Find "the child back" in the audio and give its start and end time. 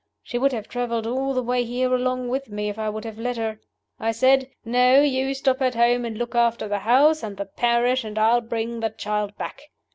8.79-9.61